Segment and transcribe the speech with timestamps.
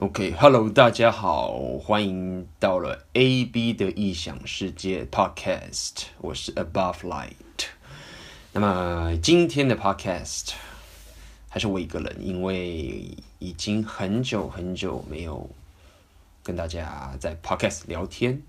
[0.00, 7.34] OK，Hello，、大家好，欢迎到了 AB 的异想世界 Podcast，我是 Above Light。
[8.54, 10.52] 那么今天的 Podcast
[11.50, 15.50] 还是我一个人，因为已经很久很久没有
[16.42, 18.40] 跟大家在 Podcast 聊天。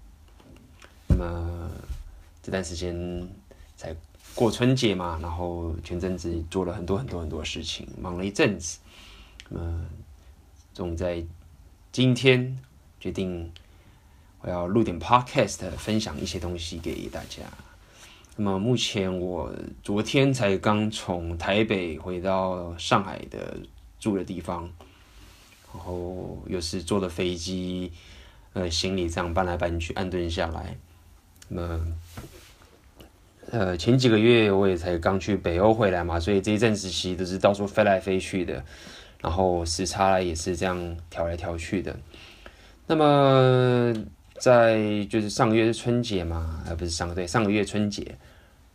[1.08, 1.70] 那么
[2.42, 3.28] 这段时间
[3.76, 3.94] 才
[4.34, 8.80] 过春节嘛，然后前阵子做了很多很多很多事情，忙了一阵子。
[9.50, 9.86] 那么
[10.74, 11.22] 总在。
[11.92, 12.58] 今天
[13.02, 13.52] 决定
[14.40, 17.44] 我要录点 podcast，分享一些东西给大家。
[18.38, 23.58] 那么目前我昨天才刚从台北回到上海的
[24.00, 24.72] 住的地方，
[25.74, 27.92] 然后又是坐的飞机，
[28.54, 30.78] 呃，行李这样搬来搬去，安顿下来。
[31.50, 31.88] 那么，
[33.52, 38.64] 呃，前几个月我也才刚去北欧回来嘛，所以这一阵子其实都是到处飞来飞去的。
[39.22, 41.96] 然后时差也是这样调来调去的。
[42.88, 43.94] 那么
[44.38, 48.16] 在就是上个月是春节嘛，而不是上个对上个月春节。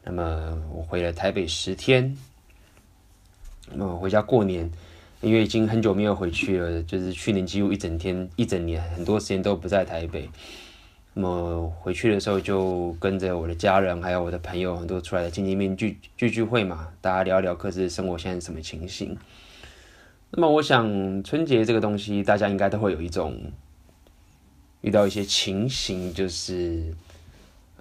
[0.04, 2.16] 那么我回了台北十天。
[3.72, 4.70] 那么回家过年，
[5.20, 10.30] 因为已经很久没有回去了，就是去年几乎一整天一整年很多时间都不在台北。
[11.14, 19.18] 那么回去的时候就跟着我的家人还有我的朋友很多出来的见见面聚聚聚会嘛，大家聊一聊各自生活现在什么情形。
[20.30, 23.40] 那么我想春节这个东西，大家应该都会有一种
[24.80, 26.92] 遇到一些情形，就是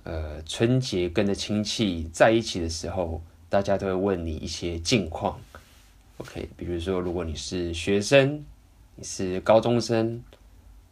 [0.04, 5.38] 呃春节跟着亲戚在一起的时候，大家都会问你一些近况。
[6.18, 8.46] OK，比如说如果你是学生，
[8.96, 10.22] 你是高中生，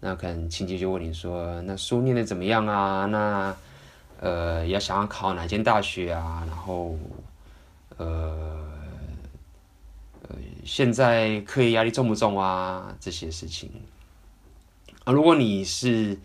[0.01, 3.05] 那可能亲戚就问你说：“那书念得怎么样啊？
[3.05, 3.55] 那
[4.19, 6.43] 呃要想要考哪间大学啊？
[6.47, 6.97] 然后
[7.97, 8.72] 呃。”
[10.65, 12.95] 现在课业压力重不重啊？
[12.99, 13.69] 这些事情
[15.03, 16.17] 啊，如果你是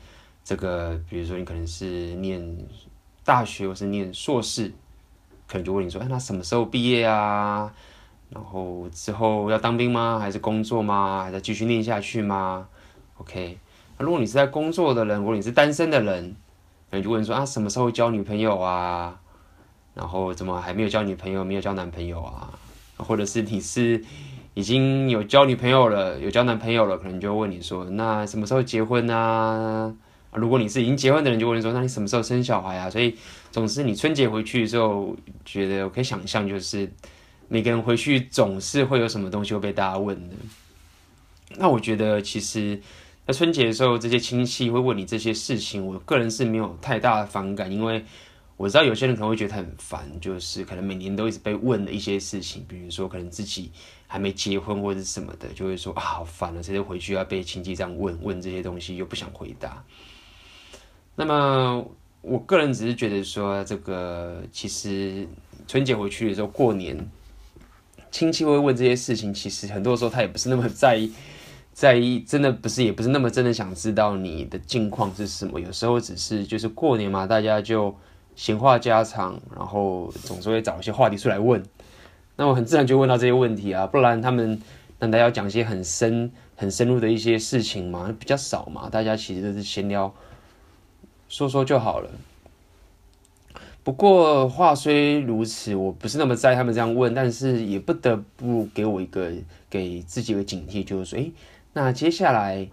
[0.44, 2.58] 这个，比如说你可能是念
[3.24, 4.72] 大学或是念硕士，
[5.46, 7.72] 可能就问你说：“哎，那什么时候毕业啊？
[8.30, 10.18] 然后之后要当兵吗？
[10.18, 11.24] 还是工作吗？
[11.24, 12.68] 还是继续念下去吗
[13.16, 13.58] ？”OK，
[13.98, 16.36] 那如果你是在工作的人，如果你是单身的人，
[16.90, 19.20] 可能就问说：“啊，什么时候交女朋友啊？
[19.94, 22.56] 然后怎么还没有交女朋友，没有交男朋友啊？
[22.98, 24.04] 或者是你是？”
[24.54, 29.94] 已经有交女朋友了，有交男朋友了，可能就问你说，那什么时候结婚啊？
[30.32, 32.90] 如果你是已经结婚的人，就问你说，那你什么时候生小孩啊？
[32.90, 33.14] 所以，
[33.52, 35.14] 总之你春节回去之后，
[35.44, 36.90] 觉得我可以想象，就是
[37.46, 40.34] 每个人回去总是会有什么东西会被大家问的。
[41.56, 42.80] 那我觉得，其实，
[43.28, 48.04] 在春节的时候，这些亲戚会问你这些事情，我个人是没有太大的反感，因为。
[48.58, 53.70] 我知道有些人可能会觉得很烦，就是可能每年都一直被问的一些事情，比如说可能自己
[54.08, 59.84] 还没结婚或者什么的，就会说啊好烦啊，直接回去要被亲戚这样问问这些东西，又不想回答。
[61.14, 61.88] 那么
[62.20, 65.28] 我个人只是觉得说，这个其实
[65.68, 67.08] 春节回去的时候，过年
[68.10, 71.12] 亲戚会问这些事情，其实很多时候他也不是那么在意，
[71.72, 77.96] 在意真的不是，也不是那么真的想知道你的近况是什么，有时候只是就是过年嘛，大家就。
[78.38, 81.60] 闲话家常，然后总是会找一些话题出来问，
[82.36, 84.62] 那我很自然就问到这些问题啊，不然他们
[85.00, 88.14] 难道要讲一些很深、很深入的一些事情吗？
[88.16, 90.14] 比较少嘛，大家其实都是闲聊，
[91.28, 92.08] 说说就好了。
[93.82, 99.32] 不过话虽如此，我不是那么在意他们这样问，但是也不得不给我一个
[99.68, 101.32] 给自己一个警惕，就是说，诶，
[101.72, 102.68] 那接下来，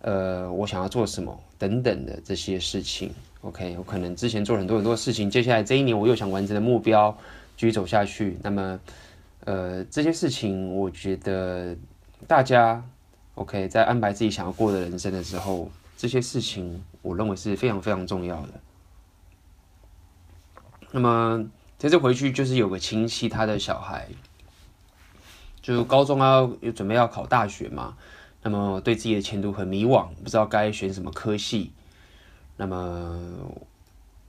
[0.00, 3.12] 呃，我想要做什么等等的这些事情。
[3.42, 7.16] OK，我可能之前做了很多很多事情，接下来这一年我又想完成的目标
[7.56, 8.36] 继续走下去。
[8.42, 8.78] 那么，
[9.44, 11.74] 呃，这些事情我觉得
[12.26, 12.84] 大家
[13.36, 18.48] OK 在安排自己想要过的人生的时候，这些事情我认为是非常非常重要的。
[20.90, 21.42] 那么
[21.78, 24.06] 这次回去就是有个亲戚，他的小孩
[25.62, 27.96] 就高中要准备要考大学嘛，
[28.42, 31.72] 那么对自己的前途很迷惘，不知道该选什么科系。
[32.62, 33.18] 那么，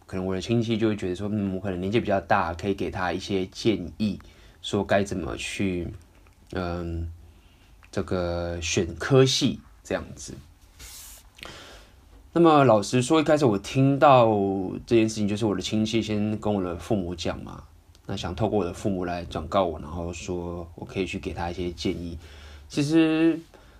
[0.05, 4.17] 可能我的亲戚就会觉得说，嗯，我可能年纪比较大，可以给他一些建议，
[4.61, 5.85] 说该怎么去，
[6.53, 7.11] 嗯，
[7.91, 10.33] 这个选科系这样子。
[12.31, 14.29] 那么，老实说，一开始我听到
[14.87, 17.61] 这件事情，就是我的亲戚先跟我的父母讲嘛，
[18.05, 22.17] 那想透过我的父母来转告我，然后说我可以去给他一些建议。
[22.69, 23.37] 其实，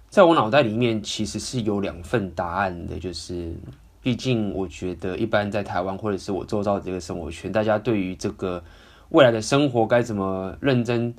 [0.10, 3.56] 在我脑袋里面，其实是有两份答案的，就是。
[4.02, 8.64] 毕竟，我觉得一般在台湾或者是我周遭的这个生活圈，大家对于这个
[9.10, 11.14] 未来的生活该怎么认真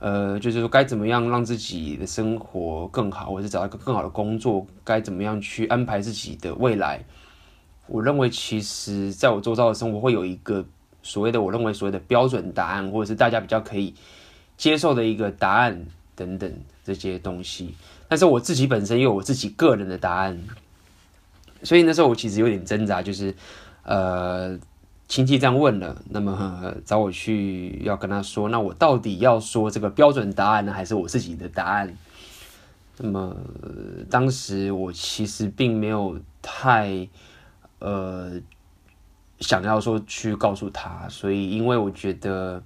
[0.00, 7.04] 呃，就是说该怎么样让自己的生活更好，或者是找到一个更好的工作，该怎么样去安排自己的未来。
[7.86, 10.64] 我认为，其实在我周遭的生活会有一个
[11.02, 13.94] 所谓的我认为所谓的标准答案，或者是大家比较可以
[14.56, 16.52] 接受的一个答案等等
[16.84, 17.74] 这些东西。
[18.08, 20.38] 但是我自己本身也有我自己个人的答案，
[21.62, 23.34] 所以那时候我其实有点挣扎，就是
[23.84, 24.58] 呃。
[25.10, 31.92] 亲戚这样问了，那么找我去要跟他说，那我到底要说这个标准答案呢，还是我自己的答案？
[32.98, 33.36] 那么
[34.08, 37.08] 当时我其实并没有太
[37.80, 38.40] 呃
[39.40, 42.62] 想要说去告诉他，所以因为我觉得，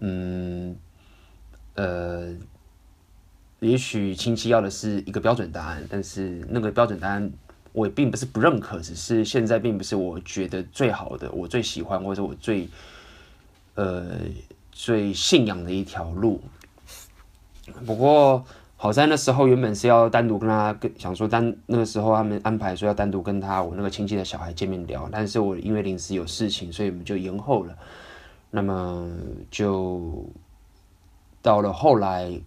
[0.00, 0.74] 嗯
[1.76, 2.34] 呃，
[3.60, 7.32] 也许亲戚要的是一个标准答案，但是那个标准答案。
[7.74, 12.68] 我也并不是不认可，只是现在并不是我觉得最好的，我最喜欢或者我最
[13.74, 14.20] 呃
[14.70, 16.40] 最信仰的一条路。
[17.84, 18.44] 不过
[18.76, 27.76] 好在那时候原本是要单独跟他跟想说单那个时候他们安排说要单独跟他我那个亲戚的小孩见面聊，但是我因为临时有事情，所以我们就延后了。
[28.52, 29.10] 那么
[29.50, 30.24] 就
[31.42, 32.40] 到了后来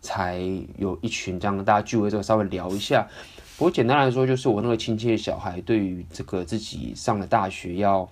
[0.00, 0.40] 才
[0.78, 3.08] 有一群这样大家聚会之后稍微聊一下。
[3.62, 8.08] 我简单来说，就是我那个亲戚的小孩，对于这个自己上了大学要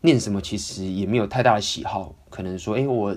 [0.00, 2.14] 念什么，其实也没有太大的喜好。
[2.30, 3.14] 可能说，哎，我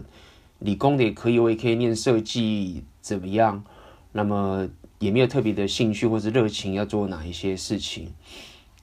[0.59, 3.63] 理工的也可以，我也可以念设计，怎么样？
[4.11, 4.67] 那么
[4.99, 8.11] 也没有特别的兴趣或是热情要做哪一些事情。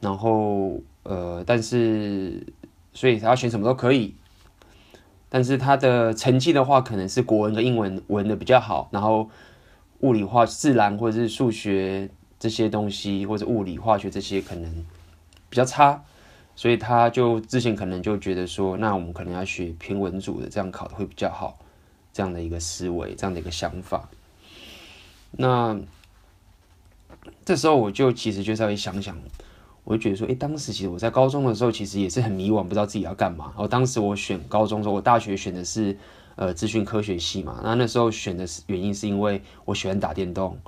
[0.00, 2.46] 然后，呃，但是，
[2.94, 4.14] 所以他要选什么都可以。
[5.28, 8.88] 但是他的成绩的话，可能是国文和英文文的比较好。
[8.90, 9.28] 然后。
[10.00, 12.08] 物理化、自然或者是数学
[12.38, 14.86] 这些东西，或者物理、化学这些可能
[15.48, 16.02] 比较差，
[16.54, 21.58] 所以他就之前可能就觉得说，那我们可能要学偏文组的，这样考的会比较好，
[22.12, 24.08] 这样的一个思维，这样的一个想法。
[25.30, 25.78] 那
[27.44, 29.16] 这时候我就其实就稍微想想，
[29.84, 33.46] 我就觉得说，诶，当时其实我在高中的时候，其实也是很迷惘，不知道自己要干嘛。
[33.46, 35.96] 然后当时我选高中的时候，我大学选的是。
[36.36, 40.58] 呃，资讯科学系嘛，那那时候选的是原因是因为我喜欢打电动，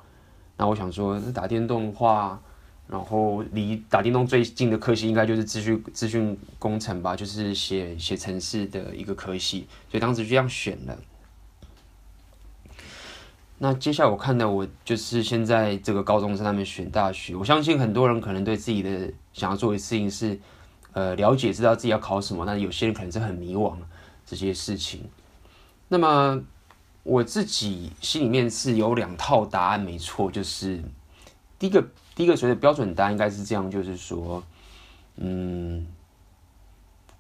[0.57, 2.41] 那我想说，打电动的话，
[2.87, 10.97] 然后离打电动最近的科系应该就是资讯资讯工程吧，就是写写程式的一个科系，所以当时就这样选了。
[13.59, 20.39] 那接下来我看到我就是现在这个高中生他们选大学，我相信很多人可能对自己的想要做的事情是，
[20.93, 23.75] 呃，了解知道自己要考什么，那有些人可能是很迷惘
[24.25, 25.01] 这些事情。
[25.89, 26.43] 那么
[27.05, 30.83] 我自己心里面是有两套答案，没错，就是
[31.61, 31.87] 第一个，
[32.17, 34.43] 第一个所谓的标准答案应该是这样，就是说，
[35.15, 35.87] 嗯，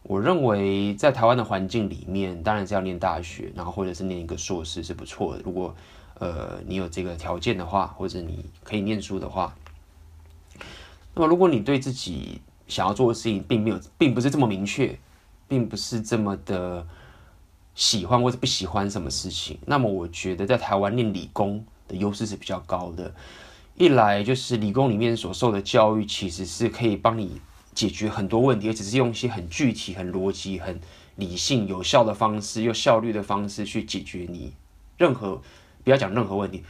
[0.02, 5.42] 我认为在台湾的环境里面，当然是要念大学，然后或者是念一个硕士是不错的。
[5.44, 5.72] 如果
[6.19, 9.54] 呃你有这个条件的话，或者你可以念书的话，
[11.14, 14.98] 那么如果你对自己想要做的事情并没有，并不是这么明确，
[15.46, 16.84] 并不是这么的。
[17.76, 23.14] 喜欢或者不喜欢什么事情，那么我觉得在台湾念理工的优势是比较高的。
[23.76, 27.38] 一来就是理工里面所受的教育其实是可以帮你
[27.75, 30.81] 解决很多问题，而且是用一些很具体、很逻辑、很
[31.17, 34.55] 理性、有效的方式，用效率的方式去解决你
[34.96, 35.43] 任何，
[35.84, 36.64] 不要讲任何问题，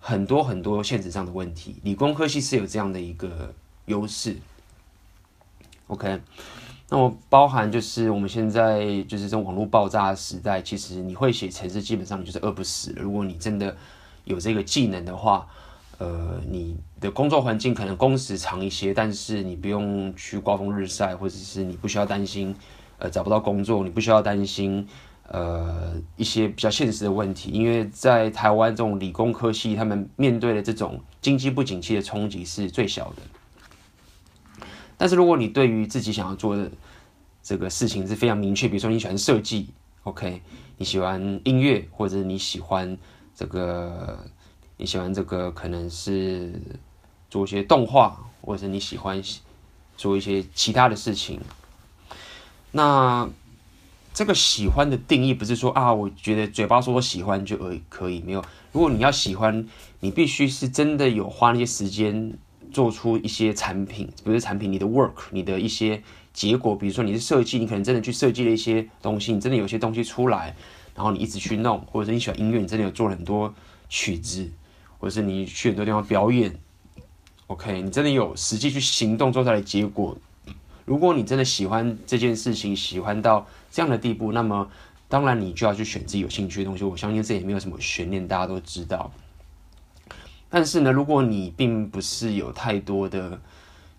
[0.00, 1.76] 很多很多现实上的问题。
[1.82, 3.54] 理工科系是有这样的一个
[3.84, 4.38] 优势。
[5.88, 6.18] OK。
[6.88, 13.02] 那么包含就是我们现在就是这种网络爆炸的时代，其实你会写程式，基本上你就是饿不死了。
[13.02, 13.76] 如果你真的
[14.24, 15.46] 有这个技能的话，
[15.98, 22.54] 呃，你的工作环境可能工时长一些，但是你不用去刮风日晒，或者是你不需要担心
[22.98, 24.86] 呃找不到工作，你不需要担心
[25.28, 33.22] 呃一些比较现实的问题，因为在台湾这种理工科系，他们面对的这种经济不景气的冲击是最小的。
[34.98, 36.70] 但是如果你对于自己想要做的
[37.42, 39.68] 这个事情是非常明确，比如说你喜欢设计
[40.04, 40.40] ，OK，
[40.78, 42.96] 你喜欢音乐，或者你喜欢
[43.34, 44.18] 这个，
[44.78, 46.60] 你喜欢这个可能是
[47.28, 49.22] 做一些动画，或者是你喜欢
[49.96, 51.40] 做一些其他的事情。
[52.72, 53.28] 那
[54.14, 58.42] 这个喜欢的定义不是说啊，我觉得嘴巴说我喜欢就可可以，没有。
[58.72, 59.68] 如果你要喜欢，
[60.00, 62.38] 你必须是真的有花那些时间。
[62.76, 66.02] 做出一些产品，比如产品，你的 work，你的一些
[66.34, 70.54] 结果，比如说你是设计，你可能真的去设计了一些东西，你真的有些东西出来，
[70.94, 73.54] 然后你一直去弄，或者是你喜欢音乐，你真的有做了很多
[73.88, 74.46] 曲子，
[74.98, 76.54] 或者是你去很多地方表演
[77.46, 80.18] ，OK，你真的有实际去行动做出来的结果。
[80.84, 84.68] 如果你真的喜欢这件事情，喜欢到这样的地步，那么
[85.08, 86.84] 当然你就要去选自己有兴趣的东西。
[86.84, 89.10] 我相信这也没有什么悬念，大家都知道。
[90.48, 93.40] 但是呢，如果你并不是有太多的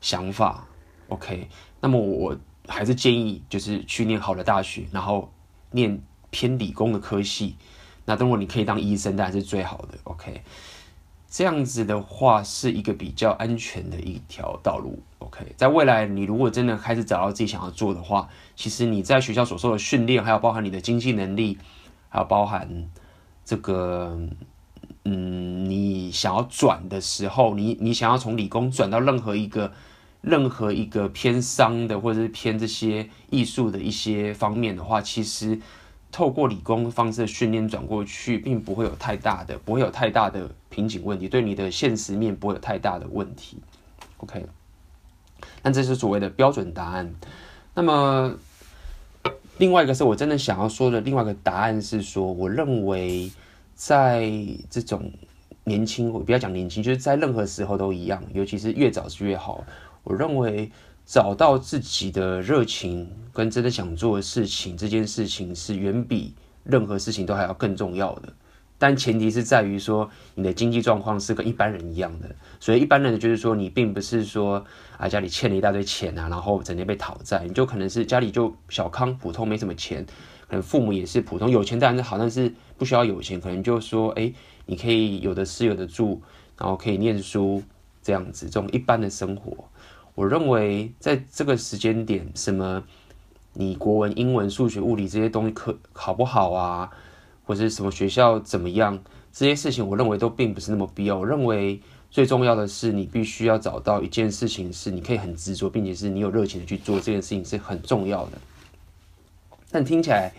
[0.01, 0.65] 想法
[1.09, 1.49] ，OK，
[1.81, 2.37] 那么我
[2.67, 5.31] 还是建议就是去念好的大学，然后
[5.71, 7.55] 念偏理工的科系。
[8.05, 10.41] 那等会你可以当医生，当然是最好的，OK。
[11.29, 15.45] 这样子的话是一个比较安全的一条道路，OK。
[15.57, 21.57] 在未来，你如果真的开始找到自己想要做的话，其实你在学校所受的训练，还有包含你的经济能力，
[22.07, 22.87] 还有包含
[23.43, 24.17] 这个，
[25.09, 29.71] 嗯，你想要转的时候，你你想要从理工转到任何一个
[30.21, 35.59] 任何一个偏商的或者是偏这些艺术的一些方面的话，其实。
[36.09, 43.57] 透过理工方式的训练转过去，并不会有太大的，不会有太大的瓶颈问题，对你的现实面不会有太大的问题。
[44.19, 44.45] OK，
[45.61, 47.13] 那这是所谓的标准答案。
[47.75, 48.33] 那么
[49.57, 53.29] 另外一个是我真的想要说的另外一个答案是说，我认为
[53.77, 54.29] 在
[54.69, 55.09] 这种
[55.63, 59.63] 年轻，我不要讲年轻，就是在任何时候都一样，尤其是越早是越好。
[60.03, 60.69] 我认为。
[61.09, 66.33] 找到自己的热情跟真的想做的事情，这件事情是远比
[66.65, 68.33] 任何事情都还要更重要的。
[68.77, 72.35] 但前提是在于说，你的经济状况是跟一般人一样的。
[72.59, 74.65] 所以一般人就是说，你并不是说
[74.97, 80.05] 啊家里欠了一大堆钱啊，然后整天被讨债，你就可能是家里就小康普通，没什么钱，
[80.47, 84.31] 可能父母也是普通，有钱当然是好，但是不需要有钱，可能就说，哎，
[84.65, 86.21] 你可以有的吃有的住，
[86.57, 87.61] 然后可以念书
[88.01, 89.65] 这样子，这种一般的生活。
[90.15, 92.83] 我认为在这个时间点，什么
[93.53, 96.89] 你国文、英文、数学、物理这些东西可好不好啊，
[97.45, 98.97] 或者什么学校怎么样，
[99.31, 101.17] 这些事情我认为都并不是那么必要。
[101.17, 108.31] 我认为最重要的是，你必须要找到一件事情是你可以很执着，并且是你有热情的去做这件事情是很重要的。
[109.77, 110.33] 但听起来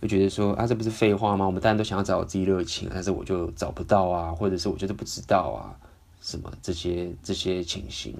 [0.00, 1.44] 会觉得说啊，这不是废话吗？
[1.44, 5.76] 我们当然都想要找自己热情，但是我就找不到啊，或者是我觉得不知道啊，
[6.22, 8.16] 什么这些这些情形。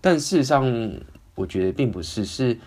[0.00, 0.64] 但事实上，
[1.34, 2.24] 我觉得并不是。
[2.24, 2.58] 是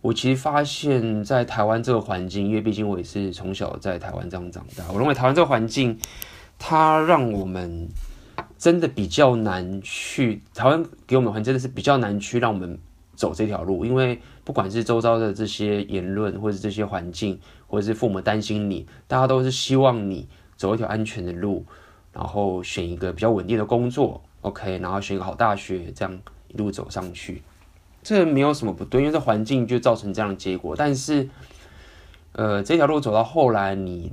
[0.00, 5.98] 我其实发现，在台湾这个环境，因为毕竟我也是从小在台湾这样长大，我认为台湾这个环境，
[6.56, 7.88] 它让我们
[8.56, 10.40] 真的比较难去。
[10.54, 12.78] 台湾给我们环境真的是比较难去让我们
[13.16, 21.64] 走这条路，因为不管是周遭的这些言论，或者是这些环境，或者是父母担心你，大家都是希望你走一条安全的路，
[22.12, 26.18] 然后选一个比较稳定的工作，OK，然后选一个好大学，这样。
[26.48, 27.40] 一路走上去，
[28.02, 30.76] 这没有什么不对，因为这环境就造成这样的结果。
[30.76, 31.26] 但是，
[32.32, 34.12] 呃，这条路走到后来，你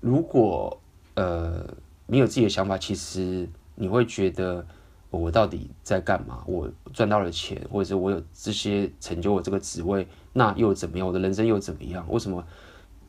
[0.00, 0.76] 如果
[1.14, 1.64] 呃
[2.06, 4.66] 没有自己的想法，其实你会觉得
[5.10, 6.42] 我到底在干嘛？
[6.46, 11.06] 我赚到了钱，或者是我有这些成就，我这个职位，那又怎么样？
[11.06, 12.04] 我的人生又怎么样？
[12.08, 12.44] 为什么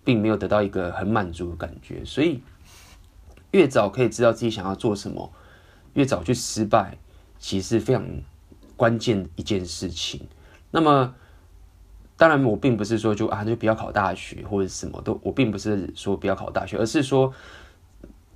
[0.04, 2.04] 并没有得到一个很满足的感觉？
[2.06, 2.42] 所以，
[3.52, 5.32] 越早可以知道自己想要做什么，
[5.94, 6.98] 越早去失败，
[7.38, 8.06] 其实是非常。
[8.80, 10.26] 关键一件事情，
[10.72, 11.14] 那么
[12.16, 17.34] 当然我并不是说就啊就不要考大学或者什么都，我并不是说不要考大学，而是说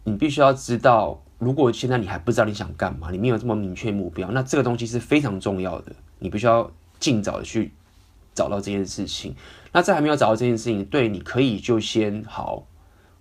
[0.03, 7.71] 你必须要知道，如果现在你还不知道你想干嘛，你没有这么明确目标，那这个东西是非常重要的，你必须要尽早的去
[8.33, 9.35] 找到这件事情。
[9.71, 12.65] 那在还没有找到这件事情，对，你可以就先好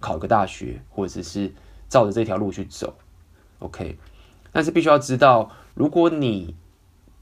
[0.01, 1.53] 考个大学，或者是
[1.89, 2.95] 照着这条路去走
[3.59, 3.99] ，OK。
[4.53, 6.55] 但是必须要知道，如果你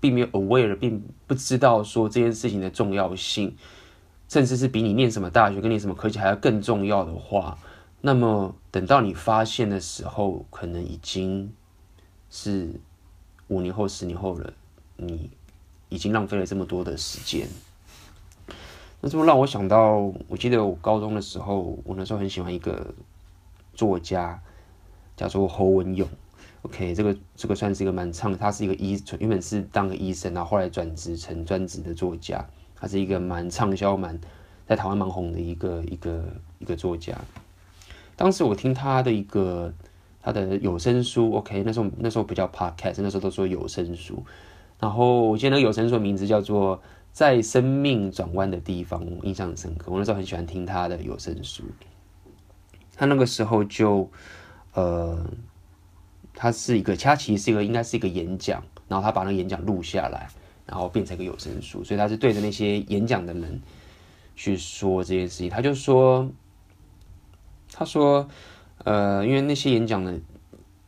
[0.01, 3.55] 并没有 aware，并不知道说这件事情的重要性，
[4.29, 7.57] 甚至是比你念什么大学、跟你什么科技还要更重要的话，
[8.01, 11.53] 那么等到你发现的时候，可能已经
[12.31, 12.71] 是
[13.49, 14.53] 五年后、十年后了。
[14.97, 15.31] 你
[15.89, 17.49] 已经浪费了这么多的时间。
[19.01, 22.95] 那这么让我想到，我记得我高中的时候，我那时候很喜欢一个
[23.75, 24.39] 作家，
[25.17, 26.07] 叫做侯文咏。
[26.63, 32.47] OK，这个这个算是一个蛮畅，他是一个医，原本是当个医生，然后后来转职成专职的作家。
[32.77, 34.21] 他是一个蛮畅销、蛮
[34.67, 36.25] 在台湾蛮红的一个一个
[36.59, 37.19] 一个作家。
[38.21, 39.73] 当时我听他的一个
[40.21, 44.23] 他的有声书，OK，那时候那时候不叫 Podcast，那时候都说有声书。
[44.79, 46.77] 然后我记得那个有声书的名字叫做
[47.13, 49.91] 《在生命转弯的地方》，我印象很深刻。
[49.91, 51.65] 我那时候很喜欢听他的有声书。
[52.95, 54.11] 他那个时候就
[54.75, 55.27] 呃。
[56.33, 60.29] 他是一个，他其实是一个，应该是一个演讲，然后他把那个演讲录下来，
[60.65, 63.61] 然后变成一个有声书，所以他是对着那些演讲的人
[64.37, 65.51] 去说这件事情。
[65.51, 66.31] 他就说，
[67.81, 68.29] 他说，
[68.85, 70.21] 呃，因为那些演讲的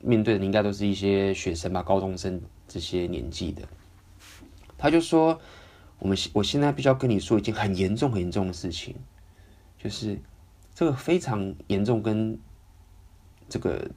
[0.00, 3.62] 面对的应该都是一些学生吧，高中生这些年纪的。
[4.76, 5.40] 他就说，
[5.98, 8.94] 我们我现在必须要跟你说一件很严重、很严重的事情，
[9.82, 10.20] 就是
[10.74, 12.38] 这个非常严重跟
[13.48, 13.90] 这个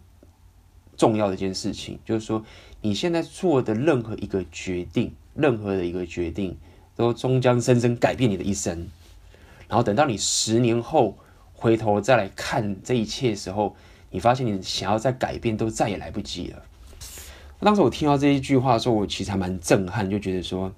[0.96, 2.46] 重要的一件事情，就是说
[2.80, 6.58] 你现在做的任何一个决定，任何的一个决定，
[6.96, 8.88] 都终将深深改变你的一生。
[9.68, 11.18] 然后等到你十年后
[11.56, 13.76] 回头再来看这一切的时候，
[14.12, 16.62] 你发现你想要再改变都再也来不及了。
[17.62, 20.72] 当时我听到这一句话的时候，我其实还蛮震撼，就觉得说，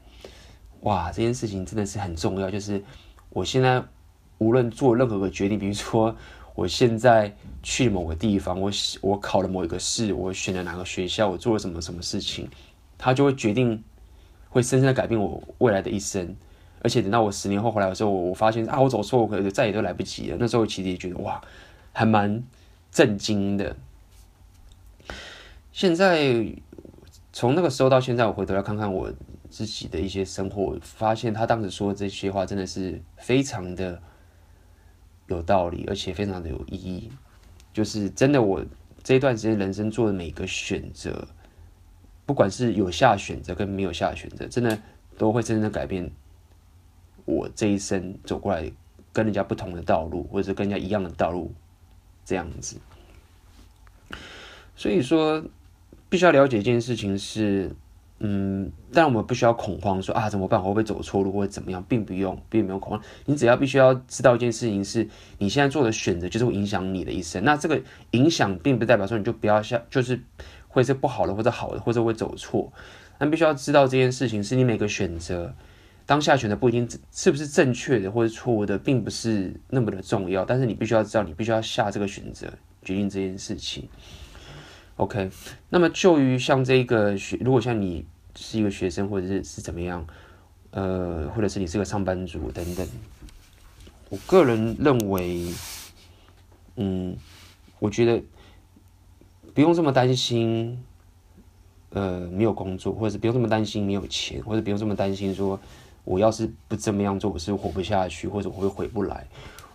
[0.82, 2.50] 哇，这件事情真的是很重要。
[2.50, 2.82] 就是
[3.32, 3.84] 我现在
[4.38, 6.16] 无论做任何个决定，比如说
[6.56, 12.48] 我现在去某个地方，我我考了某一个试，我选了哪个学校，我做了什么什么事情，
[12.98, 13.84] 它就会决定，
[14.50, 16.36] 会深深的改变我未来的一生。
[16.82, 20.38] 而且等到我十年后回来的时候，我我发现啊，我走错，我可能再也都来不及了。
[20.40, 21.42] 那时候其实也觉得哇，
[21.94, 22.44] 还蛮
[22.92, 23.76] 震惊的。
[25.72, 26.56] 现在。
[27.34, 29.14] 从那个时候到现在，我回头来看看我
[29.48, 34.02] 自己的一些生活，发现他当时说的这些话真的是非常的
[35.28, 37.12] 有道理，而且非常的有意义。
[37.72, 38.66] 就是真的，我
[39.04, 41.28] 这一段时间人生做的每个选择，
[42.26, 44.76] 不管是有下选择跟没有下选择，真的
[45.16, 46.10] 都会真正的改变
[47.28, 48.72] 我这一生走过来
[49.14, 51.54] 跟人家不同的道路，或者是跟人家一样的道路
[52.26, 52.78] 这样子。
[54.76, 55.44] 所以说。
[56.10, 57.70] 必须要了解一件事情是，
[58.20, 60.58] 嗯，但我们不需要恐慌说，啊怎么办？
[60.58, 61.84] 我会不会走错路或者怎么样？
[61.90, 63.02] 并不用，并没有恐慌。
[63.26, 65.06] 你只要必须要知道一件事情是，
[65.38, 67.44] 你现在做的选择就是会影响你的一生。
[67.44, 67.82] 那这个
[68.12, 70.22] 影响并不代表说你就不要下，就是
[70.70, 72.72] 会是不好的或者好的，或者会走错。
[73.18, 75.54] 但必须要知道这件事情是你每个选择
[76.08, 80.44] 当下选择不一定是不是正确的或者错误的，并不是那么的重要。
[80.46, 82.48] 但是你必须要知道，你必须要下这个选择，
[82.82, 83.90] 决定这件事情。
[84.96, 85.30] OK，
[85.70, 90.08] 那么就于像这个学，如果像你是一个学生，或者是是怎么样，
[90.72, 92.88] 呃，或者是你是个上班族等等，
[94.10, 95.54] 我个人认为，
[96.78, 97.18] 嗯，
[97.80, 98.24] 我觉得
[99.54, 100.82] 不用这么担心，
[101.90, 105.60] 呃，没有工作，或者是不用这么担心没有钱，或者不用这么担心说
[106.08, 109.28] 我要是不这么样做，我是活不下去，或者我会回不来。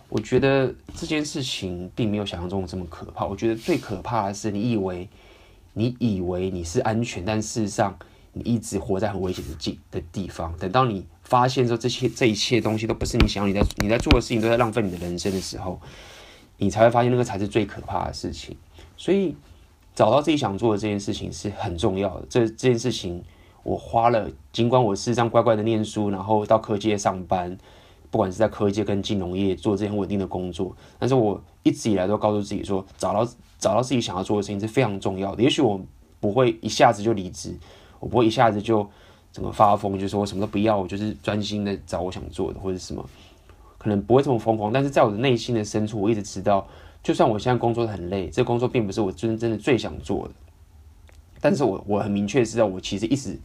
[0.09, 3.23] 我觉得这件事情并没有想象中这么可怕。
[3.25, 5.07] 我觉得最可怕的是，你以为
[5.73, 7.95] 你以为你是安全，但事实上
[8.31, 10.51] 你一直活在很危险的境的地方。
[10.57, 15.79] 等到你发现说这些这一切东西都不是你想要，你在你在做的事情都在浪费你的人生的时候，
[16.57, 18.57] 你才会发现那个才是最可怕的事情。
[18.97, 19.35] 所以
[19.93, 22.25] 找到自己想做的这件事情是很重要的。
[22.27, 23.23] 这这件事情
[23.63, 27.57] 我花了，尽管我是这样乖乖的念书，然后到科技业上班。
[28.11, 35.41] 不管是在科技跟金融业做这些稳定的工作，但是我一直以来都告诉自己说，找到找到自己想要做的事情是非常重要的。
[35.41, 35.81] 也许我
[36.19, 37.57] 不会一下子就离职，
[37.99, 38.87] 我不会一下子就
[39.31, 43.03] 怎么发疯，就说我什么都不要，我就是专心的找我想做的或者什么，
[43.79, 44.71] 可能不会这么疯狂。
[44.71, 46.67] 但是在我的内心的深处，我一直知道，
[47.01, 50.33] 就算我现在工作很累，这个工作并不是我真真的最想做的，
[51.41, 53.39] 但是我我很明确知道，我其实一直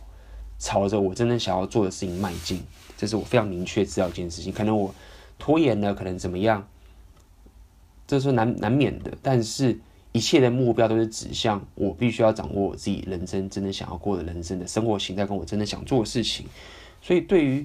[0.59, 2.63] 朝着我真正想要做的事情迈进。
[2.97, 4.93] 这是我非常明确知道一件事情，可能我
[5.39, 6.67] 拖延了，可能怎么样，
[8.07, 9.13] 这是难难免的。
[9.23, 9.79] 但是，
[10.11, 16.47] 一切的目标都是指向我必须要掌握我自己人生真正想要过的人生的生活形态，跟我真的想做的事情。
[17.01, 17.65] 所以，对于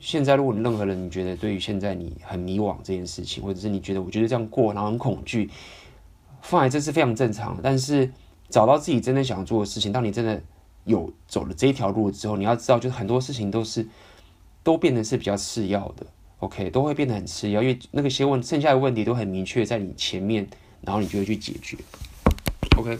[0.00, 5.50] 现在，如果你任何人你觉得对于现在你很迷惘这件事情，或者是你觉得我觉得这样过然后很恐惧，
[6.40, 7.58] 放在这是非常正常。
[7.62, 8.10] 但是，
[8.48, 10.40] 找到自己真的想要做的事情，当你真的
[10.86, 13.86] 有走了这一条路之后，你要知道，就是很多事情都是。
[14.62, 16.04] 都变得是比较次要的
[16.40, 20.44] ，OK，都会变得很次要，因为那个些问剩下的问题都很明确在你前面，
[20.80, 21.76] 然后你就会去解决
[22.76, 22.98] ，OK。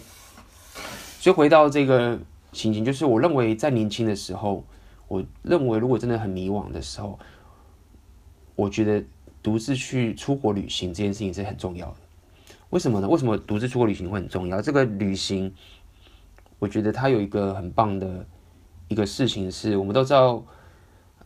[1.19, 2.17] 所以回到这个
[2.53, 4.65] 情形，就是我认为在年轻的时候，
[5.09, 7.19] 我认为如果真的很迷惘的时候，
[8.55, 9.03] 我觉得
[9.43, 11.97] 独自去出国旅行这件事情是很重要的。
[12.71, 13.09] 为什么呢？
[13.09, 14.63] 为什么独自出国旅行会很重要？
[14.63, 15.53] 这个旅行，
[16.59, 18.27] 我觉得它有一个很棒的
[18.89, 20.45] 一个事情是，我们都知道。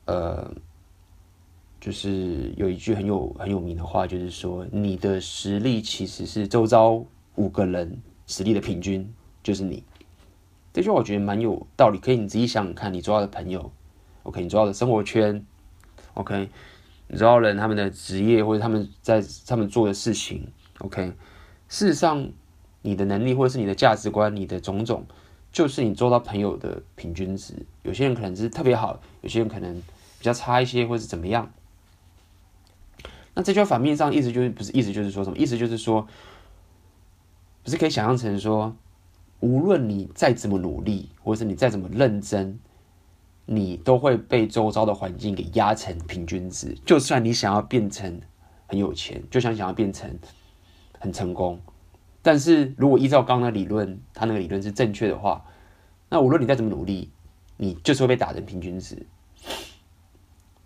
[0.06, 0.50] 呃，
[1.80, 7.04] 就是有一句很有很有名的话，就是说，你的实力其实是周遭
[7.36, 9.08] 五个人实力的平均，
[9.40, 9.84] 就是你。
[10.72, 13.70] 这句话我觉得蛮有道理，可以你自己想想看，你周遭的朋友
[14.24, 15.44] ，OK，你周遭的生活圈
[16.14, 16.48] ，OK，
[17.06, 21.12] 你周遭人他们的职业或者他们在他们做的事情，OK，
[21.68, 22.28] 事实上，
[22.82, 25.06] 你的能力或者是你的价值观，你的种种，
[25.52, 27.54] 就是你周遭朋友的平均值。
[27.82, 29.82] 有些人可能是特别好，有些人可能。
[30.20, 31.50] 比较差一些，或是怎么样？
[33.32, 35.38] 那这句话反面上意思就是不是意思就是说什么？
[35.38, 36.06] 意思就是说，
[37.64, 38.76] 不是可以想象成说，
[39.40, 42.60] 无论你再怎么努力，或是你再怎么认真，
[43.46, 46.76] 你都会被周遭的环境给压成平均值。
[46.84, 48.20] 就算你想要变成
[48.66, 50.18] 很有钱，就想想要变成
[50.98, 51.58] 很成功。
[52.22, 55.42] 但是如果依照刚刚的理论，他那个理论是正确的话，
[56.10, 57.10] 那无论你再怎么努力，
[57.56, 59.06] 你就是会被打成平均值。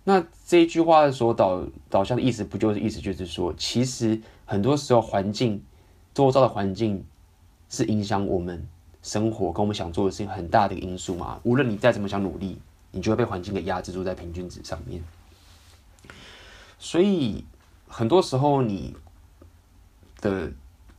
[0.03, 5.63] 那这一句话所导导向的意思，不就是意思就是说，其实很多时候环境，
[6.13, 7.05] 周遭的环境
[7.69, 8.67] 是影响我们
[9.03, 11.41] 生活跟我们想做的事情很大的一个因素嘛。
[11.45, 12.59] 无论你再怎么想努力，
[12.91, 15.01] 你就会被环境给压制住在平均值上面。
[16.81, 17.45] 所以
[17.87, 18.97] 很多时候你
[20.21, 20.51] 的。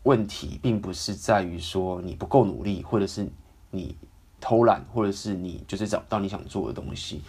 [0.06, 3.28] 问题并不是在于说你不够努力，或者是
[3.72, 3.96] 你
[4.40, 7.24] 偷懒，或者是你就是找不到你想做的东西，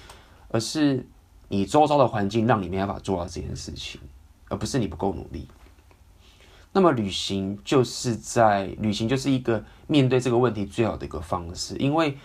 [0.51, 1.07] 而是
[1.49, 3.99] 你周遭的环境让你没办法做到这件事情，
[4.49, 5.49] 而不是你不够努力。
[6.71, 12.19] 那么旅行就是在旅行就是一个面对这个问题最好的一个方式，因为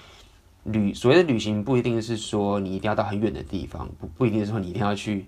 [0.65, 5.25] 旅所谓的旅行不一定是说你一定要到很远的地方，不不一定是说你一定要去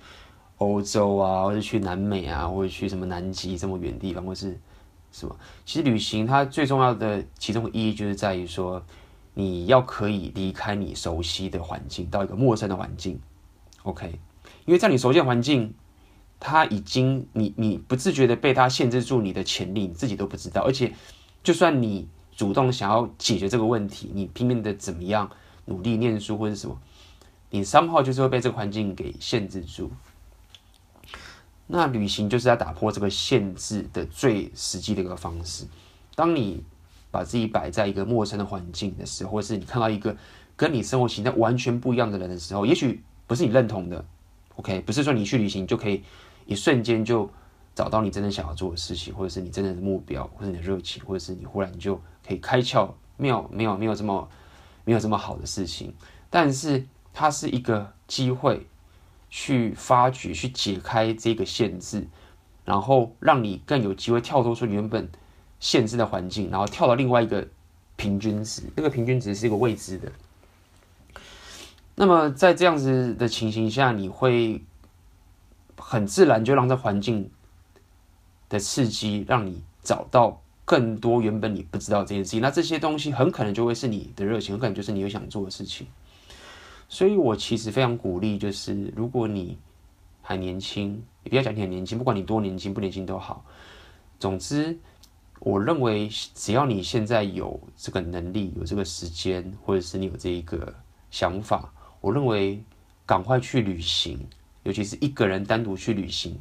[0.57, 4.59] 欧洲啊，或者去南美啊，或者去什么南极这么远地方，或是。
[5.13, 5.35] 是吧？
[5.63, 8.83] 其实旅行它最重要的其中意义就是在于说，
[9.35, 13.19] 你要可以离开你熟悉的环境，到一个陌生的环境。
[13.83, 14.19] OK，
[14.65, 15.73] 因为在你熟悉的环境，
[16.39, 20.63] 它已经你你不自觉的被它限制住你的潜力，你自己都不知道。
[20.63, 20.91] 而且，
[21.43, 25.29] 就算你主动想要解决这个问题，你拼命的怎么样
[25.65, 26.75] 努力念书或者什么，
[27.51, 29.91] 你 somehow 就是会被这个环境给限制住。
[31.67, 35.65] 那旅行就是在打破这个限制的最实际的一个方式。
[36.13, 36.63] 当你
[37.09, 40.15] 把自己摆在一个陌生的环境的时候，或是你看到一个
[40.55, 44.03] 跟你生活形态完全不一样的人的时候，也许不是你认同的
[44.57, 46.03] ，OK，不是说你去旅行就可以
[46.45, 47.29] 一瞬间就
[47.73, 51.95] 找到你真正想要做的事情，或者是你真正的目标，或者你的热情，或者是你忽然就
[52.27, 54.27] 可以开窍，没有没有没有这么
[54.85, 55.93] 没有这么好的事情，
[56.29, 58.67] 但是它是一个机会。
[59.35, 62.07] 去发掘、去解开这个限制，
[62.65, 65.09] 然后让你更有机会跳脱出原本
[65.59, 67.47] 限制的环境，然后跳到另外一个
[67.95, 68.61] 平均值。
[68.75, 70.11] 那个平均值是一个未知的。
[71.95, 74.61] 那么在这样子的情形下，你会
[75.79, 77.31] 很自然就让这环境
[78.49, 82.39] 的刺激，让你找到更多原本你不知道这件事情。
[82.39, 85.87] 那这些东西很可能就会是你的热情，很可能就是你有想做的事情。
[86.93, 89.57] 所以，我其实非常鼓励，就是如果你
[90.21, 93.43] 还年轻，也不要讲你很年轻，不管你多年轻不年轻都好。
[94.19, 94.77] 总之，
[95.39, 100.71] 我认为只要你现在有这个能力、有这个时间，或者是你有这一个
[101.09, 102.63] 想法，我认为
[103.07, 104.19] 赶快去旅行，
[104.61, 106.37] 尤其是一个人单独去旅行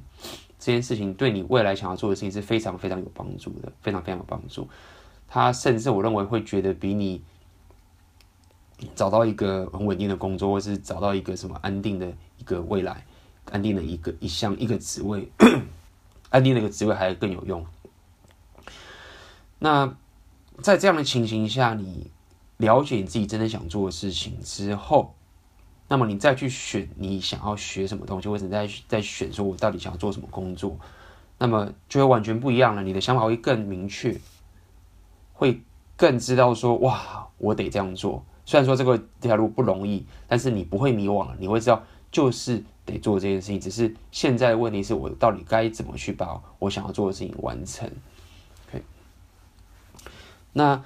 [0.58, 4.68] 这件事情，对你未来想要做的事情是非常非常有帮助的，非常非常有帮助。
[5.26, 7.22] 他甚至我认为会觉得比你。
[8.94, 12.06] 找到一个很稳定的工作，或是找到一个什么安定的
[12.38, 13.04] 一个未来，
[13.50, 15.30] 安定的一个一项一个职位，
[16.30, 17.66] 安定的一个职位还更有用。
[19.58, 19.94] 那
[20.60, 22.10] 在这样的情形下，你
[22.56, 25.14] 了解你自己真正想做的事情之后，
[25.88, 30.76] 那么你再去选你想要学什么东西，或者再再选说我到底想要做什么工作，
[31.38, 32.82] 那么就会完全不一样了。
[32.82, 34.18] 你的想法会更明确，
[35.32, 35.62] 会
[35.96, 38.24] 更知道说哇，我得这样做。
[38.44, 43.60] 虽然说这个这条路不容易，但是你不会迷惘了，你会知道就是得做这件事情。
[43.60, 47.88] 只是现在的问题是我到底该怎么去把我想要做的事情完成
[48.68, 48.82] ？OK，
[50.52, 50.82] 那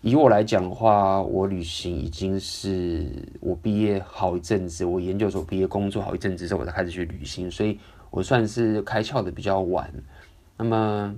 [0.00, 3.06] 以我来讲的话，我旅行已经是
[3.40, 7.78] 我毕业好一阵子，我研究所毕业工作好一阵子之后，我才开始去旅行，所以
[8.10, 9.92] 我算是开窍的比较晚。
[10.56, 11.14] 那么。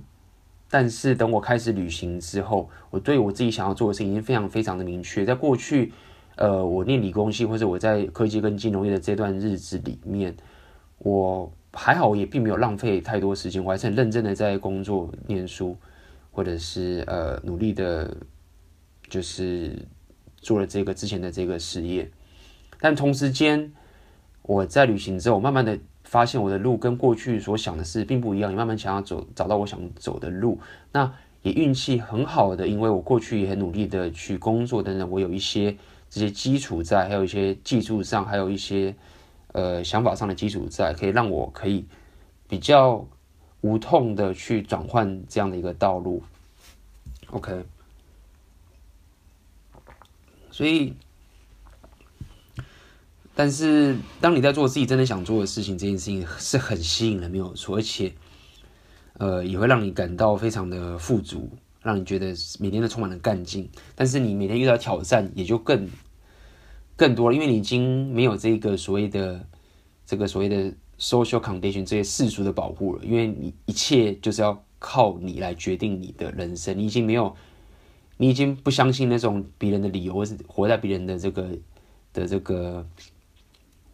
[0.69, 5.23] 但是等我开始旅行之后，我对我自己想要做的事情已经非常非常的明确。
[5.23, 5.93] 在过去，
[6.35, 10.35] 呃，我念理工系或者我在科技跟金融业的这段日子里面，
[10.97, 15.77] 我还好，也并没有浪费太多时间，我还是很认真的在工作、念书，
[16.31, 18.17] 或者是呃努力的，
[19.07, 19.87] 就是
[20.37, 22.11] 做了这个之前的这个事业。
[22.79, 23.71] 但同时间，
[24.41, 25.79] 我在旅行之后，慢慢的。
[26.07, 30.57] 发现我的路跟过去所想的事并不一样，也慢慢想要走，找到我想走的路。
[30.93, 35.75] 那也运气很好的，因为我过去也很努力的去工作等等，我有一些
[36.09, 38.95] 这些基础在，还有一些技术上，还有一些
[39.51, 41.85] 呃想法上的基础在，可以让我可以
[42.47, 43.05] 比较
[43.59, 46.23] 无痛的去转换这样的一个道路。
[47.31, 47.65] OK，
[50.49, 50.93] 所以。
[53.39, 58.11] 但是，当你在做自己真的想做的事情，这件事情是很吸引人，没有错，而且，
[59.19, 61.47] 呃，也会让你感到非常的富足，
[61.83, 63.69] 让你觉得每天都充满了干劲。
[63.93, 65.87] 但是，你每天遇到挑战也就更
[66.95, 69.45] 更多了，因为你已经没有这个所谓的
[70.03, 77.35] 这个所谓的 social condition 这些世俗的保护了，因为你一切就是要靠你来决定你的人生，你已经没有，
[78.17, 81.49] 你已经不相信那种别人的理由，或是活在别人的这个
[82.13, 82.83] 的这个，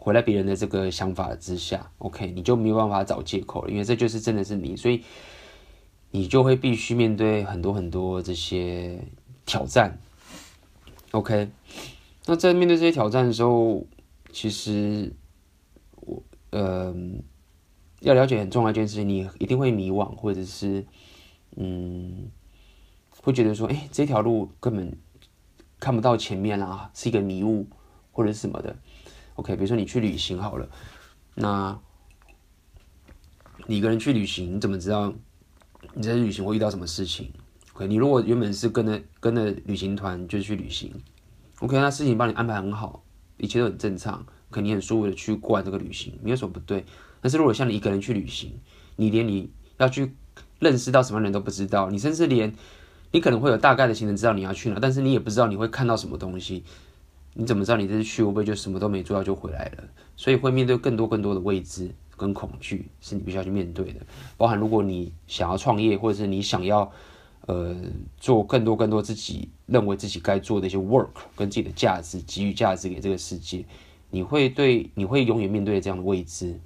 [0.04, 5.02] 活在别人的这个想法之下，OK，你就没有办法找借口了，因为这就是真的是你，所以
[6.12, 9.00] 你就会必须面对很多很多这些
[9.46, 9.98] 挑战
[11.12, 11.48] ，OK，
[12.26, 13.86] 那在面对这些挑战的时候，
[14.34, 15.14] 其实
[16.02, 16.22] 我。
[16.52, 16.94] 呃，
[18.02, 20.86] 要了解很重要一件事情，你一定会迷惘，或者是，
[21.56, 22.30] 嗯，
[23.24, 24.96] 会觉得说，哎，这条路根本
[25.80, 27.66] 看不到前面啦，是一个迷雾，
[28.12, 28.76] 或者是什么的。
[29.36, 30.68] OK，比如说你去旅行好了，
[31.36, 31.80] 那
[33.68, 35.14] 你一个人去旅行，你怎么知道
[35.94, 37.32] 你在旅行会遇到什么事情
[37.74, 40.94] ？OK，你如果原本是跟着跟着旅行团就去旅行
[41.60, 43.04] ，OK，那事情帮你安排很好，
[43.38, 44.26] 一切都很正常。
[44.52, 46.86] 肯定很舒服的去过完这个旅行，没有什么不对。
[47.22, 48.60] 但是如果像你一个人去旅行，
[48.98, 50.14] 你连你要去
[50.60, 52.54] 认识到什么人都不知道，你甚至连
[53.10, 56.64] 你可能会有大概的行程知道你要去哪，但是你也不知道你会看到什么东西，
[57.34, 59.84] 你怎么知道你这次去会不会就什么都没做到就回来了？
[60.16, 64.00] 所以会面对更多更多的未知跟恐惧，是你必须要去面对的。
[64.38, 66.92] 包含如果你想要创业，或者是你想要
[67.48, 67.76] 呃
[68.18, 73.66] 做更多更多自己认为自己该做的一些 work，跟自己的价值给予价值给这个世界。
[74.12, 76.60] 你会对，你会永远面对这样的未知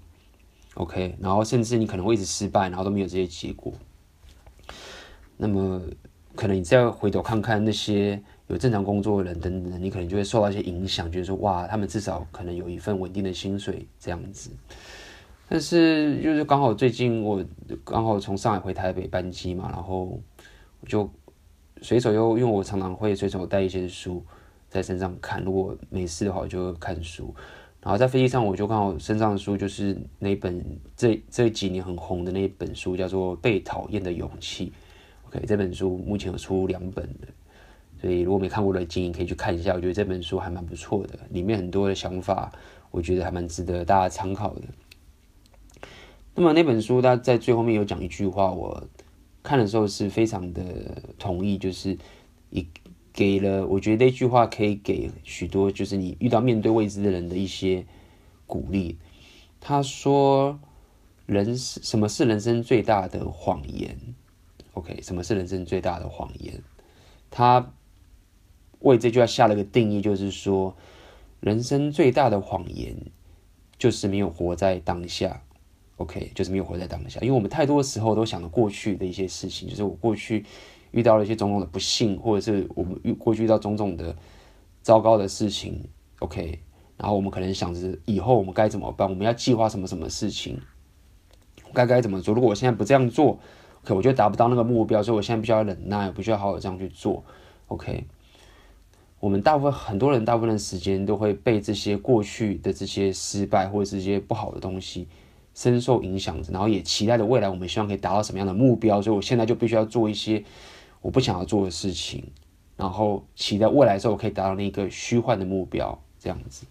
[0.73, 3.71] ，OK，然后甚至你可能会一直失败，然后都没有这些结果。
[5.37, 5.81] 那么，
[6.35, 14.49] 可能你再回头看看那些有正常工作的人等等，你可能就会受到一些影响，觉得说哇，他们至少可能有一份稳定的薪水这样子。
[15.49, 17.43] 但是就是刚好最近我
[17.83, 20.19] 刚好从上海回台北班机嘛，然后
[20.81, 21.09] 我就
[21.81, 24.23] 随手又因为我常常会随手带一些书。
[24.69, 27.33] 在身上看，如果没事的话，我就看书。
[27.81, 30.61] 然后在飞机上，我就刚好身上的书就是那本
[30.93, 34.67] 这这几年很红的那一本书，叫做《被讨厌的勇气》。
[35.29, 37.27] OK，这本书目前有出两本的，
[38.01, 39.73] 所以如果没看过的，建议可以去看一下。
[39.73, 42.51] 我觉得这本书还蛮不错的，里面很多的想法，
[42.91, 44.61] 我觉得还蛮值得大家参考的。
[46.35, 48.87] 那么那本书它在最后面有讲一句话，我
[49.41, 51.97] 看的时候是非常的同意，就是
[52.49, 52.67] 一。
[53.13, 57.83] 给了，我觉得那句话可以给许多就是你遇到面对未知的人的一些
[58.45, 58.99] 鼓励。
[59.59, 60.59] 他说
[61.25, 63.97] ：“人是什么是人生最大的谎言
[64.73, 66.61] ？OK，什么是人生最大的谎言？
[67.31, 67.73] 他
[68.79, 70.75] 为这句话下了个定义，就是说，
[71.39, 72.95] 人生最大的谎言
[73.77, 75.41] 就是没有活在当下。
[75.97, 80.45] OK，就是没有活在当下，因为我们太多时候都想着过去的一些事情，就是我过去。”
[80.91, 84.15] 遇到了一些种种的不幸，或者是我们遇过去遇到种种的
[84.81, 85.83] 糟糕的事情
[86.19, 86.59] ，OK，
[86.95, 90.57] 然后我们可能想着以后我们该怎么办，我们要计划什么什么事情，
[91.73, 92.33] 该该怎么做？
[92.33, 93.37] 如果我现在不这样做
[93.83, 97.21] ，OK，我就达不到那个目标，所以我现在必须要忍耐，必须要好好这样去做
[97.67, 98.05] ，OK。
[99.19, 105.07] 我们大部分很多人大部分的时间都会被这些过去的这些失败或者是这些不好的东西。
[105.55, 110.43] 深受影响着，然后也期待着未来我们希望可以达到什么样的目标，所以我现在就必须要做一些
[111.01, 112.23] 我不想要做的事情，
[112.75, 116.67] 然后期待未来的时候可以达到那个虚幻的目标，这样子。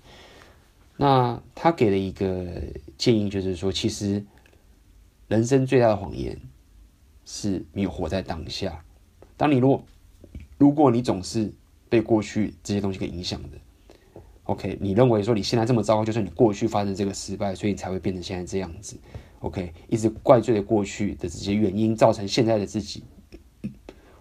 [0.96, 2.46] 那他给了一个
[2.96, 4.24] 建议，就是说，其实
[5.26, 6.40] 人生最大的谎言
[7.24, 8.84] 是没有活在当下。
[9.36, 9.82] 当你如果
[10.58, 11.52] 如果你总是
[11.96, 13.48] 被过去这些东西给影响的。
[14.44, 18.98] OK，你认为说你现在这么糟糕，就是你过去发生这个失败，所以你才会变成现在这样子。
[19.40, 23.02] OK，一直怪罪的过去的这些原因，造成现在的自己，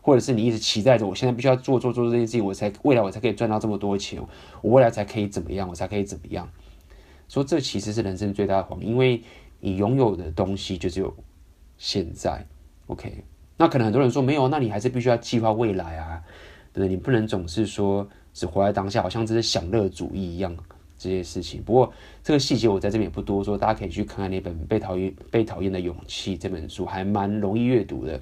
[0.01, 4.21] 或者是你一直期待着，我现在必须要做做做这件事情，我才未来我才可以赚到这么多钱，
[4.61, 6.49] 我未来才可以怎么样，我才可以怎么样。
[7.27, 9.21] 说这其实是人生最大的谎，因为
[9.59, 11.13] 你拥有的东西就只有
[11.77, 12.45] 现在。
[12.88, 13.23] OK，
[13.57, 16.23] 那可能很多人说没有，那你还是必须要计划未来啊，
[16.79, 16.88] 对？
[16.88, 18.07] 你不能总是说。
[18.38, 20.53] 只活在当下，好像这是享乐主义一样
[20.97, 21.63] 这些事情。
[21.63, 28.19] 不过这个细节我在这边也不多说，大家可以去看看那本《被讨厌被讨厌的勇气》这本书，还蛮容易阅读的。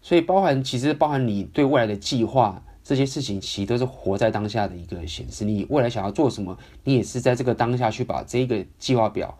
[0.00, 5.44] 所以包含其实包含你对未来的计划这些事情，其实都是活在当下的一个显示。
[5.44, 9.36] 你未来想要做什么，你也是在这个当下去把这个计划表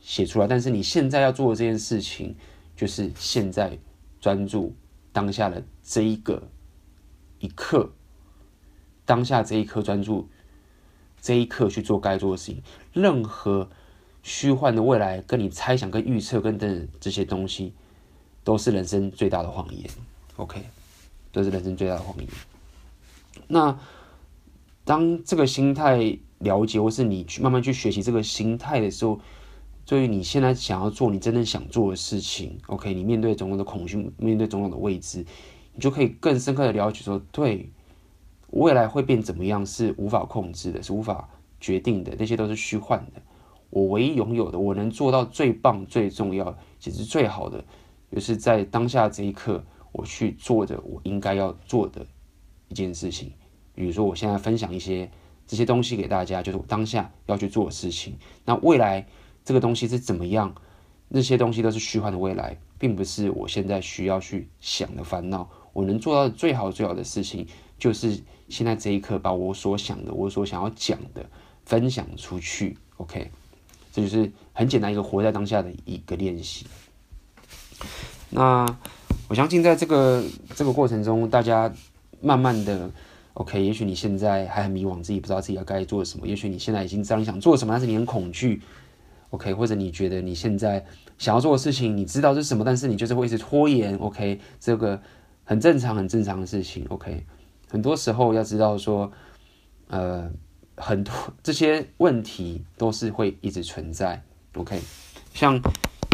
[0.00, 0.48] 写出来。
[0.48, 2.34] 但是你现在要做的这件事情，
[2.74, 3.78] 就是现在
[4.20, 4.74] 专注
[5.12, 6.42] 当下的这一个
[7.40, 7.90] 一刻。
[9.04, 10.28] 当下这一刻专注，
[11.20, 12.62] 这一刻去做该做的事情。
[12.92, 13.68] 任何
[14.22, 17.72] 虚幻的未来，跟你猜想、跟预测、跟等等这些东西，
[18.44, 19.90] 都是人生最大的谎言。
[20.36, 20.62] OK，
[21.32, 22.28] 都是人生最大的谎言。
[23.48, 23.76] 那
[24.84, 29.20] 当这个心态了解，或是你去慢慢去学习这个心态的时候，
[29.84, 35.26] 对于你现在想要做你真正想做的事情，OK，你面对种种的恐惧，面对种种的未知，
[35.80, 37.70] 你就可以更深刻的了解说，对，
[38.50, 41.26] 未来会变怎么样是无法控制的，是无法
[41.58, 43.22] 决定的，那些都是虚幻的。
[43.70, 47.64] 我唯一拥有的，我能做到最棒、最重要，其实最好的，
[48.12, 52.06] 就是在当下这一刻，我去做的我应该要做的
[52.68, 53.32] 一件事情。
[53.74, 55.10] 比如说，我现在分享一些
[55.46, 58.18] 这些东西给大家，就是我当下要去做的事情。
[58.44, 59.06] 那未来
[59.46, 60.54] 这个东西是怎么样？
[61.08, 65.48] 那些东西都是虚幻的未来，并不是我现在需要去想的烦恼。
[65.72, 67.46] 我能做到最好最好的事情，
[67.78, 71.24] 就是现在这一刻，把我所想的、我所想要讲的
[71.64, 72.76] 分享出去。
[72.96, 73.30] OK。
[73.92, 76.64] 这就是很简单一个活在当下的一个练习。
[78.28, 78.64] 那
[79.26, 80.22] 我相信在这个
[80.54, 81.72] 这个过程中，大家
[82.20, 82.88] 慢慢的
[83.34, 88.62] ，OK，也许你现在还很迷惘，自己不知道自己要该做什么；也许你现在已经知道你想做什么，但是你很恐惧
[89.30, 90.86] ，OK，或者你觉得你现在
[91.18, 95.02] 想要做的事情，你知道是什么，但是你就是会一直拖延，OK，这个
[95.50, 97.26] 很正常，很正常的事情，OK。
[97.68, 99.10] 很多时候要知道说，
[99.88, 100.30] 呃。
[100.76, 104.22] 很多这些问题都是会一直存在
[104.54, 104.80] ，OK？
[105.34, 105.60] 像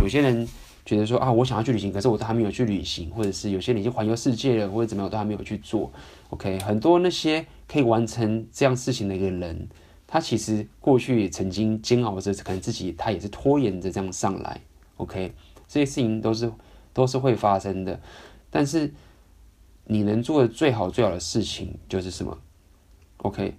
[0.03, 0.49] 有些人
[0.85, 5.93] 觉得说啊，我想要去旅行，可是我都还没有去旅行，或者是有些人已经环游世界了，或者怎么样，我都还没有去做
[6.31, 6.59] ，OK？
[6.59, 9.69] 很多那些可以完成这样事情的一个人，
[10.05, 14.61] 他其实过去也曾经煎熬着，可能自己他也是拖延着这样上来
[14.97, 15.33] ，OK？
[15.69, 16.51] 这些事情都是
[16.93, 18.01] 都是会发生的，
[18.51, 18.93] 但是
[19.87, 22.37] 你能做的最好最好的事情就是什么
[23.19, 23.55] ？OK？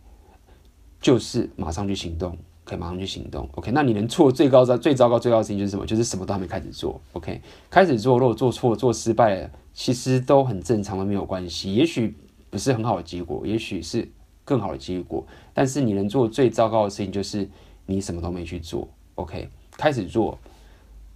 [0.99, 3.47] 就是马上去行动，可以马上去行动。
[3.53, 5.85] OK，那你能做最高的、最糟糕、最高的事情就是什么？
[5.85, 6.99] 就是什么都还没开始做。
[7.13, 11.73] OK，开始做，如果做错、做失败了，其实都很正常，都没有关系。
[11.73, 12.15] 也许
[12.49, 14.09] 不是很好的结果，也许是
[14.43, 15.25] 更好的结果。
[15.53, 17.47] 但是你能做最糟糕的事情，就是
[17.85, 18.89] 你什么都没去做。
[19.15, 20.37] OK，开始做，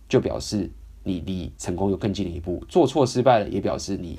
[0.08, 0.69] 就表示
[1.04, 2.63] 你离成功又更近了一步。
[2.69, 4.17] 做错、失败了，也表示你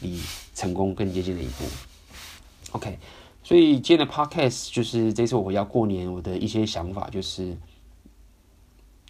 [0.00, 0.20] 离
[0.54, 1.64] 成功更接近了一步。
[2.72, 2.98] OK。
[3.46, 7.54] 所以今天的 podcast 就是这次我回家过年，我的一些想法就是，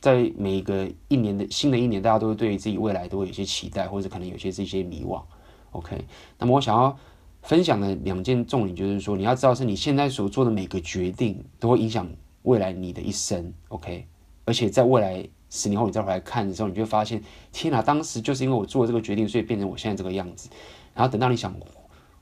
[0.00, 5.22] 在每一个一年的新的一年，大家都会对自己未来都会有些期待，或者可能有些是一些迷惘。
[5.70, 6.04] OK，
[6.36, 6.98] 那么我想要
[7.42, 12.04] 分享的两件重点就是说，你要知道是你现在所做的每个决定都会影响
[12.42, 13.54] 未来你的一生。
[13.68, 14.04] OK，
[14.46, 20.50] 而且在未来十年后你再回来看的时候，你就发现，天哪，当时就是因为我做这个决定，所以变成我现在这个样子。
[20.92, 21.54] 然后等到你想。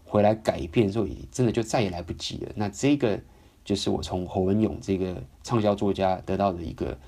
[0.05, 2.53] 回来改变的时候，真的就再也来不及了。
[2.55, 3.18] 那这个
[3.64, 6.99] 就是我从侯文咏这个畅销作家得到的一个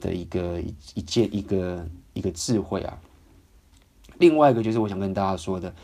[0.00, 2.98] 的一个一一件一个一个智慧啊。
[4.18, 5.74] 另外一个就是我想跟大家说的，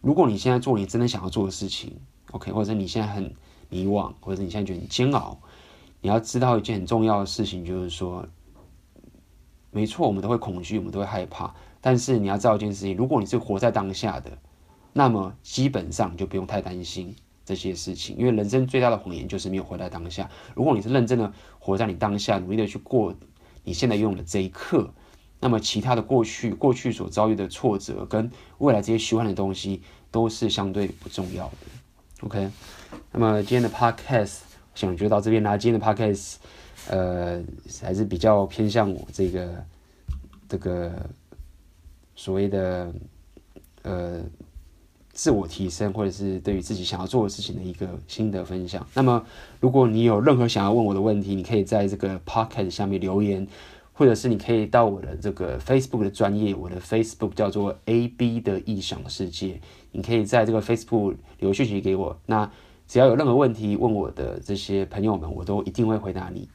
[0.00, 1.92] 如果你现在做你真的想要做的事情
[2.30, 3.34] ，OK，或者你现在很
[3.68, 5.38] 迷惘，或者你现在觉得很煎熬，
[6.00, 8.26] 你要知道一件很重要的事情，就是说，
[9.76, 14.30] 没错，我们都会恐惧，我们都会害怕，但是你要知道一件事情，如果你是活在当下的。
[14.94, 20.30] 那么基本上就不用太担心这些事情，因为人生最大的谎言就是没有活在当下。
[20.54, 23.14] 如果你是认真的活在你当下，努力的去过
[23.64, 24.90] 你现在拥有的这一刻，
[25.40, 31.56] 那么其他的过去、过去所遭遇的挫折跟未来这些虚幻的东西都是相对不重要的。
[32.22, 32.50] OK，
[33.12, 34.38] 那么今天的 Podcast
[34.74, 35.58] 想就到这边啦。
[35.58, 36.36] 今天的 Podcast
[36.88, 37.42] 呃
[37.82, 39.64] 还是比较偏向我这个
[40.48, 40.92] 这个
[42.14, 42.92] 所谓的
[43.82, 44.20] 呃。
[45.18, 48.86] 自我提升，或者是对于自己想要做的事情的一个心得分享。
[48.92, 49.24] 那么，
[49.60, 53.48] 如果你有任何想要问我的问题，你可以在这个 podcast 下面留言，
[53.94, 59.58] 或者是你可以到我的这个 Facebook 的专业，我的 Facebook 叫做 AB 的异想世界，
[59.90, 62.14] 你可以在这个 Facebook 留讯息给我。
[62.26, 62.50] 那
[62.86, 66.46] 只要有任何问题问我的这些朋友们，我都一定会回答你。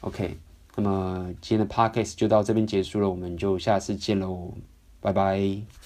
[0.00, 0.36] OK，
[0.76, 4.54] 那么今天的 podcast 就到这边结束了，我们就下次见喽，
[5.00, 5.79] 拜拜。